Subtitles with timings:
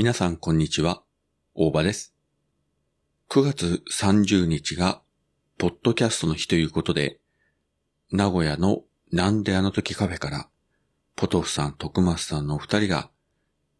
[0.00, 1.02] 皆さんこんにちは、
[1.56, 2.14] 大場です。
[3.30, 5.02] 9月30日が、
[5.58, 7.18] ポッドキャストの日ということで、
[8.12, 10.48] 名古屋のなんであの時カフェから、
[11.16, 13.10] ポトフさん、徳松さんのお二人が、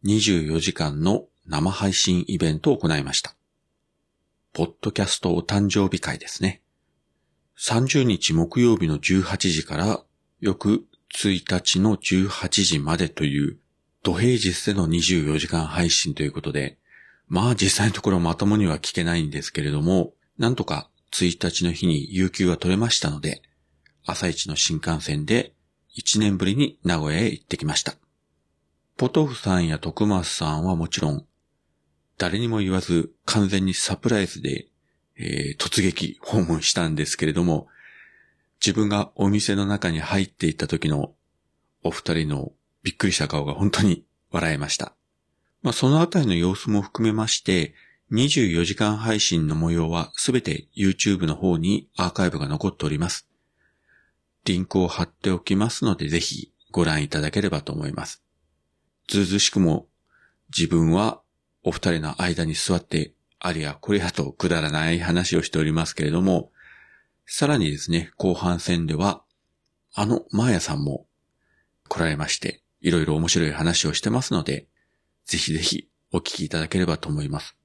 [0.03, 3.37] 24時間の生配信イベントを行いました。
[4.51, 6.61] ポッドキャストお誕生日会ですね。
[7.57, 10.03] 30日木曜日の18時から、
[10.41, 13.57] 翌1日の18時までという、
[14.01, 16.77] 土平日での24時間配信ということで、
[17.27, 23.41] まあ実際のところまともには聞けないんですけれども、なんとか1日の日に有給が取れましたので、
[24.05, 25.53] 朝一の新幹線で
[25.97, 27.95] 1年ぶりに名古屋へ行ってきました。
[28.95, 31.25] ポトフさんや徳松さんはもちろん、
[32.17, 34.67] 誰にも言わず完全にサプライズで、
[35.17, 37.67] えー突撃訪問したんですけれども、
[38.65, 41.13] 自分がお店の中に入っていった時の
[41.83, 42.51] お二人の
[42.89, 44.95] びっくりした顔が本当に笑えました。
[45.61, 47.75] まあ、そのあたりの様子も含めまして、
[48.11, 53.27] 24時間配信の模様はすべて YouTube の方にアーカイブが残っております。
[54.45, 58.23] リンクを貼っておきますので、ぜひご覧いただければと思います。
[59.07, 59.85] ずうずしくも
[60.49, 61.21] 自分は
[61.61, 66.51] お二人の間に座って、ありやこれやとくだらない話をしておりますけれども、
[67.27, 69.21] さらにですね、後半戦では、
[69.93, 71.05] あのマーヤさんも
[71.89, 74.67] 来られまして、いろいろ面白い話をしてますので、
[75.25, 77.55] ぜひぜひお聞きいただければと思います。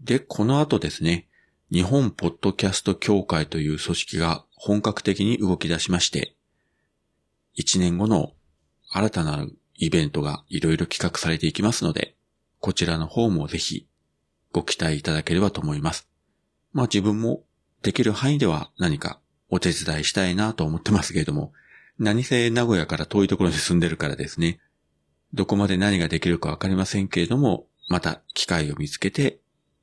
[0.00, 1.28] で、この後ですね、
[1.70, 6.34] 日本ポッドキャスト協会という組織が本格的に動き出しまして、
[7.58, 8.32] 1年後の
[8.90, 12.16] 新たなイベントがいろいろ企画されていきますので、
[12.60, 13.86] こちらの方もぜひ
[14.52, 16.08] ご期待いただければと思います。
[16.72, 17.44] まあ自分も
[17.82, 21.52] できる範囲では何かお手伝いしたいなと思ってますけれども、
[21.98, 24.60] 何せ名古屋から遠いところに住んでるからですね、
[25.34, 29.40] どこまで何ができるかわかりませんけれども、また機会を見つけて、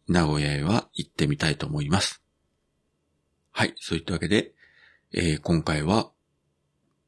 [0.07, 2.23] 名古屋へは行ってみたいと思います。
[3.51, 4.53] はい、そういったわけで、
[5.13, 6.11] えー今回は、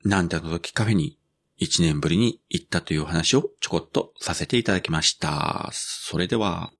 [0.03, 1.17] なんてあの時カフェに
[1.59, 5.69] 1年ぶりに行ったというお話をちょこっとさせていただきました。
[5.71, 6.71] それでは、